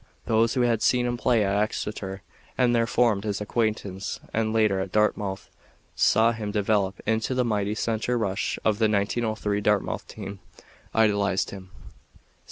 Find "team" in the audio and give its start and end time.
10.07-10.39